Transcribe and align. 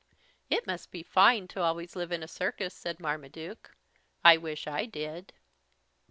"It 0.49 0.65
must 0.65 0.89
be 0.89 1.03
fine 1.03 1.47
to 1.49 1.61
always 1.61 1.95
live 1.95 2.11
in 2.11 2.23
a 2.23 2.27
circus," 2.27 2.73
said 2.73 2.99
Marmaduke. 2.99 3.75
"Wish 4.25 4.65
I 4.65 4.87
did." 4.87 5.31